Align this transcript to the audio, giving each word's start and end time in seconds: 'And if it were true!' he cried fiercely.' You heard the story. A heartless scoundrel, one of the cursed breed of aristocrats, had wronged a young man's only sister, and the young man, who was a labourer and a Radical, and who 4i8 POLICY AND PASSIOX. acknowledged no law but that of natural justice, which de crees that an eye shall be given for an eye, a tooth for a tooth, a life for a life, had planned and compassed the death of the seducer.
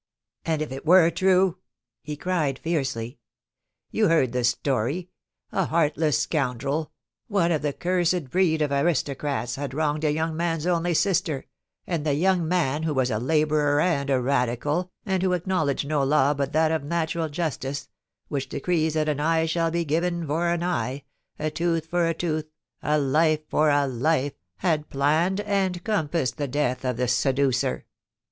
'And 0.47 0.63
if 0.63 0.71
it 0.71 0.83
were 0.83 1.11
true!' 1.11 1.59
he 2.01 2.17
cried 2.17 2.57
fiercely.' 2.57 3.19
You 3.91 4.07
heard 4.07 4.31
the 4.31 4.43
story. 4.43 5.11
A 5.51 5.65
heartless 5.65 6.19
scoundrel, 6.21 6.91
one 7.27 7.51
of 7.51 7.61
the 7.61 7.71
cursed 7.71 8.31
breed 8.31 8.63
of 8.63 8.71
aristocrats, 8.71 9.57
had 9.57 9.75
wronged 9.75 10.03
a 10.03 10.11
young 10.11 10.35
man's 10.35 10.65
only 10.65 10.95
sister, 10.95 11.45
and 11.85 12.03
the 12.03 12.15
young 12.15 12.47
man, 12.47 12.81
who 12.81 12.95
was 12.95 13.11
a 13.11 13.19
labourer 13.19 13.79
and 13.79 14.09
a 14.09 14.19
Radical, 14.19 14.89
and 15.05 15.21
who 15.21 15.29
4i8 15.29 15.29
POLICY 15.29 15.35
AND 15.35 15.43
PASSIOX. 15.43 15.43
acknowledged 15.43 15.87
no 15.89 16.03
law 16.03 16.33
but 16.33 16.51
that 16.51 16.71
of 16.71 16.83
natural 16.83 17.29
justice, 17.29 17.87
which 18.27 18.49
de 18.49 18.59
crees 18.59 18.95
that 18.95 19.07
an 19.07 19.19
eye 19.19 19.45
shall 19.45 19.69
be 19.69 19.85
given 19.85 20.25
for 20.25 20.47
an 20.49 20.63
eye, 20.63 21.03
a 21.37 21.51
tooth 21.51 21.85
for 21.85 22.07
a 22.07 22.15
tooth, 22.15 22.49
a 22.81 22.97
life 22.97 23.47
for 23.47 23.69
a 23.69 23.85
life, 23.85 24.33
had 24.55 24.89
planned 24.89 25.41
and 25.41 25.83
compassed 25.83 26.37
the 26.37 26.47
death 26.47 26.83
of 26.83 26.97
the 26.97 27.07
seducer. 27.07 27.85